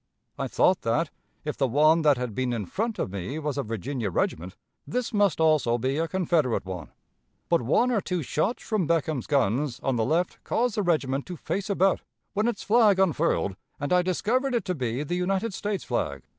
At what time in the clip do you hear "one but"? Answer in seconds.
6.65-7.61